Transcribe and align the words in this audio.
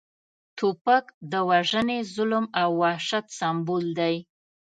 توپک 0.57 1.05
د 1.31 1.33
وژنې، 1.49 1.99
ظلم 2.13 2.45
او 2.61 2.69
وحشت 2.81 3.25
سمبول 3.39 3.85
دی 3.99 4.15